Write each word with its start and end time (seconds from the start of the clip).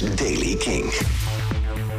Daily 0.00 0.56
King. 0.56 0.84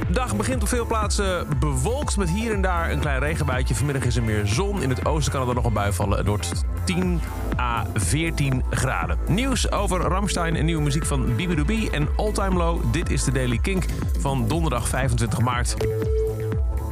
De 0.08 0.14
dag 0.14 0.36
begint 0.36 0.62
op 0.62 0.68
veel 0.68 0.86
plaatsen 0.86 1.48
bewolkt 1.60 2.18
met 2.18 2.30
hier 2.30 2.54
en 2.54 2.62
daar 2.62 2.92
een 2.92 3.00
klein 3.00 3.20
regenbuitje. 3.20 3.76
Vanmiddag 3.76 4.04
is 4.04 4.16
er 4.16 4.24
meer 4.24 4.48
zon. 4.48 4.82
In 4.82 4.90
het 4.90 5.06
oosten 5.06 5.34
kan 5.34 5.50
er 5.50 5.56
nog 5.56 5.66
een 5.66 5.74
bui 5.74 5.94
vallen. 5.94 6.18
Het 6.18 6.28
wordt 6.28 6.52
10 6.84 7.22
à 7.60 7.86
14 7.94 8.64
graden. 8.70 9.18
Nieuws 9.28 9.72
over 9.72 10.00
Ramstein 10.00 10.56
en 10.56 10.66
nieuwe 10.66 10.82
muziek 10.82 11.06
van 11.06 11.36
Bibidoobie 11.36 11.90
en 11.92 12.08
All 12.16 12.32
Time 12.32 12.58
Low. 12.58 12.84
Dit 12.92 13.10
is 13.10 13.24
de 13.24 13.32
Daily 13.32 13.58
Kink 13.58 13.86
van 14.20 14.48
donderdag 14.48 14.88
25 14.88 15.40
maart. 15.42 15.76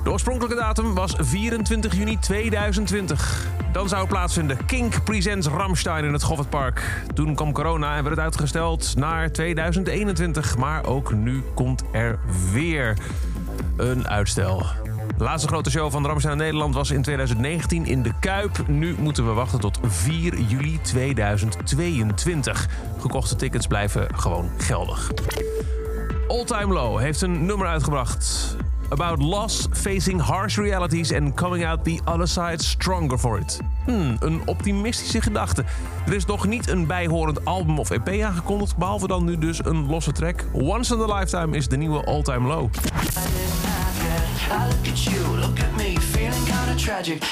De 0.03 0.11
oorspronkelijke 0.11 0.55
datum 0.55 0.93
was 0.93 1.15
24 1.17 1.95
juni 1.95 2.19
2020. 2.19 3.58
Dan 3.71 3.89
zou 3.89 4.07
plaatsvinden 4.07 4.65
Kink 4.65 5.03
Presents 5.03 5.47
Ramstein 5.47 6.05
in 6.05 6.13
het 6.13 6.23
Goffertpark. 6.23 7.03
Toen 7.13 7.35
kwam 7.35 7.51
corona 7.51 7.95
en 7.95 8.03
werd 8.03 8.15
het 8.15 8.25
uitgesteld 8.25 8.95
naar 8.95 9.31
2021. 9.31 10.57
Maar 10.57 10.85
ook 10.85 11.13
nu 11.13 11.43
komt 11.53 11.83
er 11.91 12.19
weer 12.51 12.97
een 13.77 14.07
uitstel. 14.07 14.65
De 15.17 15.23
laatste 15.23 15.47
grote 15.47 15.69
show 15.69 15.91
van 15.91 16.05
Ramstein 16.05 16.33
in 16.33 16.39
Nederland 16.39 16.75
was 16.75 16.91
in 16.91 17.01
2019 17.01 17.85
in 17.85 18.03
de 18.03 18.11
Kuip. 18.19 18.67
Nu 18.67 18.95
moeten 18.99 19.25
we 19.25 19.33
wachten 19.33 19.59
tot 19.59 19.79
4 19.83 20.39
juli 20.39 20.79
2022. 20.81 22.67
Gekochte 22.99 23.35
tickets 23.35 23.67
blijven 23.67 24.07
gewoon 24.15 24.49
geldig. 24.57 25.11
All 26.27 26.45
Time 26.45 26.73
Low 26.73 26.99
heeft 26.99 27.21
een 27.21 27.45
nummer 27.45 27.67
uitgebracht. 27.67 28.55
About 28.89 29.19
loss, 29.19 29.67
facing 29.71 30.19
harsh 30.19 30.57
realities 30.57 31.13
and 31.13 31.35
coming 31.35 31.65
out 31.65 31.83
the 31.83 31.99
other 32.05 32.27
side 32.27 32.61
stronger 32.61 33.17
for 33.17 33.39
it. 33.39 33.59
Hmm, 33.85 34.17
een 34.19 34.41
optimistische 34.45 35.21
gedachte. 35.21 35.63
Er 36.07 36.13
is 36.13 36.25
nog 36.25 36.47
niet 36.47 36.69
een 36.69 36.87
bijhorend 36.87 37.45
album 37.45 37.79
of 37.79 37.91
EP 37.91 38.23
aangekondigd, 38.23 38.77
behalve 38.77 39.07
dan 39.07 39.25
nu 39.25 39.37
dus 39.37 39.65
een 39.65 39.87
losse 39.87 40.11
track. 40.11 40.45
Once 40.53 40.95
in 40.95 41.01
a 41.01 41.15
Lifetime 41.19 41.57
is 41.57 41.67
de 41.67 41.77
nieuwe 41.77 42.05
All 42.05 42.21
Time 42.21 42.47
Low. 42.47 42.69
I 44.51 44.67
look 45.39 45.59
at 45.59 45.75
me, 45.77 45.99
feeling 45.99 46.47
tragic. 46.75 47.23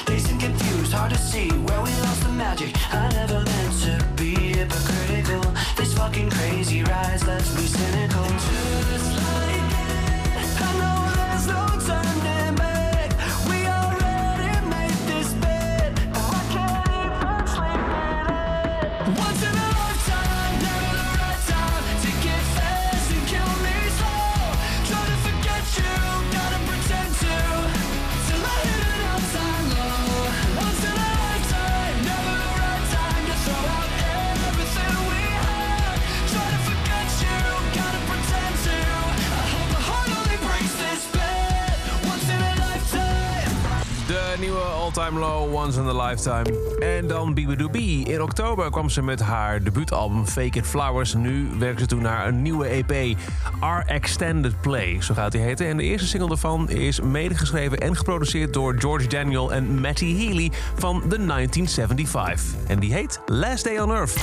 De 44.08 44.36
nieuwe 44.40 44.60
All 44.60 44.92
Time 44.92 45.20
Low, 45.20 45.54
Once 45.54 45.80
in 45.80 45.88
a 45.88 46.08
Lifetime. 46.08 46.78
En 46.80 47.08
dan 47.08 47.34
Bibidoobie. 47.34 48.06
In 48.06 48.22
oktober 48.22 48.72
kwam 48.72 48.90
ze 48.90 49.02
met 49.02 49.20
haar 49.20 49.64
debuutalbum 49.64 50.28
Fake 50.28 50.58
It 50.58 50.68
Flowers. 50.68 51.14
Nu 51.14 51.48
werkt 51.60 51.80
ze 51.80 51.86
toe 51.86 52.02
naar 52.02 52.28
een 52.28 52.42
nieuwe 52.42 52.66
EP, 52.66 53.18
Our 53.60 53.84
Extended 53.86 54.62
Play, 54.62 55.02
zo 55.02 55.14
gaat 55.14 55.32
die 55.32 55.42
heten. 55.42 55.68
En 55.68 55.78
de 55.78 55.84
eerste 55.84 56.08
single 56.08 56.28
daarvan 56.28 56.70
is 56.70 57.02
medegeschreven 57.02 57.78
en 57.78 57.96
geproduceerd 57.96 58.54
door 58.54 58.76
George 58.78 59.08
Daniel 59.08 59.54
en 59.54 59.80
Matty 59.80 60.18
Healy 60.18 60.52
van 60.76 61.00
The 61.10 61.26
1975. 61.26 62.44
En 62.68 62.80
die 62.80 62.94
heet 62.94 63.22
Last 63.26 63.64
Day 63.64 63.80
on 63.80 63.92
Earth. 63.92 64.16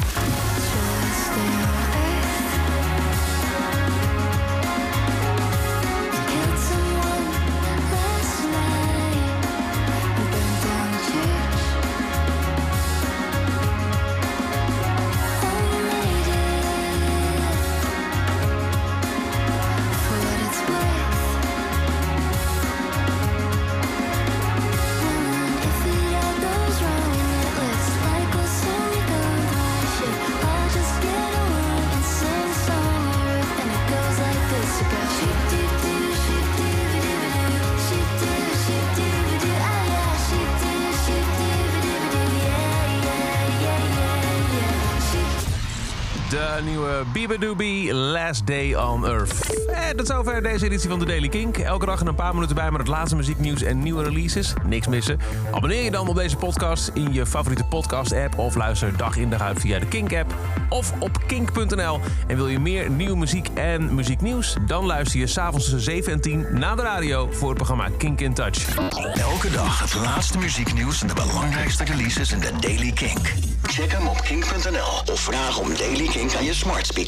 De 46.35 46.61
nieuwe 46.65 47.03
Bibidoobie, 47.13 47.95
Last 47.95 48.47
Day 48.47 48.75
on 48.75 49.07
Earth. 49.07 49.55
En 49.73 49.97
tot 49.97 50.07
zover 50.07 50.43
deze 50.43 50.65
editie 50.65 50.89
van 50.89 50.99
de 50.99 51.05
Daily 51.05 51.29
Kink. 51.29 51.59
Elke 51.59 51.87
dag 51.87 52.01
een 52.01 52.15
paar 52.15 52.35
minuten 52.35 52.57
bij 52.57 52.71
met 52.71 52.81
het 52.81 52.89
laatste 52.89 53.17
muzieknieuws 53.17 53.63
en 53.63 53.79
nieuwe 53.79 54.03
releases. 54.03 54.53
Niks 54.67 54.87
missen. 54.87 55.19
Abonneer 55.53 55.83
je 55.83 55.91
dan 55.91 56.09
op 56.09 56.17
deze 56.17 56.37
podcast 56.37 56.91
in 56.95 57.13
je 57.13 57.27
favoriete 57.27 57.65
podcast-app... 57.65 58.39
of 58.39 58.55
luister 58.55 58.97
dag 58.97 59.17
in 59.17 59.31
dag 59.31 59.41
uit 59.41 59.61
via 59.61 59.79
de 59.79 59.87
Kink-app 59.87 60.35
of 60.69 60.93
op 60.99 61.19
kink.nl. 61.27 62.01
En 62.27 62.37
wil 62.37 62.49
je 62.49 62.59
meer 62.59 62.91
nieuwe 62.91 63.17
muziek 63.17 63.49
en 63.55 63.95
muzieknieuws? 63.95 64.57
Dan 64.67 64.85
luister 64.85 65.21
je 65.21 65.27
s'avonds 65.27 65.65
tussen 65.65 65.83
7 65.83 66.13
en 66.13 66.21
10 66.21 66.47
na 66.53 66.75
de 66.75 66.83
radio... 66.83 67.29
voor 67.31 67.49
het 67.49 67.57
programma 67.57 67.89
Kink 67.99 68.21
in 68.21 68.35
Touch. 68.35 68.77
Elke 69.15 69.51
dag 69.51 69.81
het 69.81 69.95
laatste 69.95 70.39
muzieknieuws 70.39 71.01
en 71.03 71.09
de 71.09 71.15
belangrijkste 71.15 71.85
releases 71.85 72.33
in 72.33 72.41
de 72.41 72.51
Daily 72.61 72.93
Kink. 72.93 73.33
Check 73.63 73.93
hem 73.93 74.07
op 74.07 74.21
kink.nl 74.21 75.13
of 75.13 75.21
vraag 75.21 75.59
om 75.59 75.77
Daily 75.77 76.07
Kink 76.07 76.24
things 76.25 76.37
on 76.37 76.45
your 76.45 76.55
smart 76.55 76.87
speaker. 76.87 77.05